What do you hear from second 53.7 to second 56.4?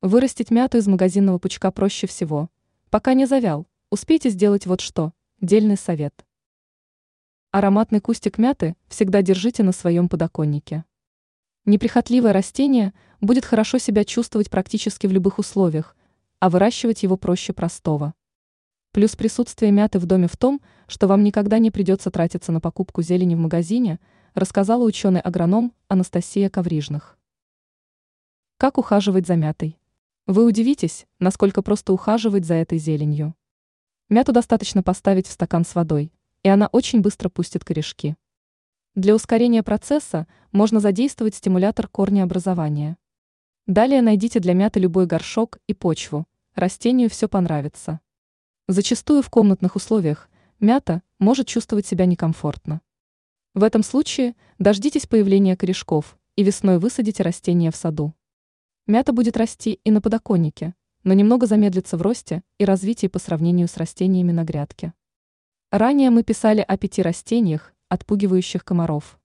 случае дождитесь появления корешков